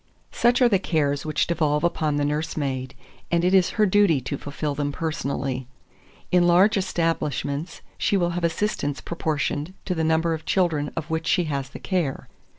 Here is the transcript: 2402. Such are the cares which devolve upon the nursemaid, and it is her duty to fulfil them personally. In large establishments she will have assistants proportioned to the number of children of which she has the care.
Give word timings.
2402. 0.31 0.39
Such 0.41 0.61
are 0.65 0.67
the 0.67 0.79
cares 0.79 1.25
which 1.27 1.45
devolve 1.45 1.83
upon 1.83 2.15
the 2.15 2.25
nursemaid, 2.25 2.95
and 3.29 3.45
it 3.45 3.53
is 3.53 3.69
her 3.77 3.85
duty 3.85 4.19
to 4.19 4.35
fulfil 4.35 4.73
them 4.73 4.91
personally. 4.91 5.67
In 6.31 6.47
large 6.47 6.75
establishments 6.75 7.81
she 7.99 8.17
will 8.17 8.31
have 8.31 8.43
assistants 8.43 8.99
proportioned 8.99 9.75
to 9.85 9.93
the 9.93 10.03
number 10.03 10.33
of 10.33 10.43
children 10.43 10.91
of 10.95 11.11
which 11.11 11.27
she 11.27 11.43
has 11.43 11.69
the 11.69 11.77
care. 11.77 12.27